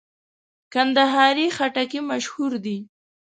[0.73, 2.77] کندهاري خټکی مشهور دی.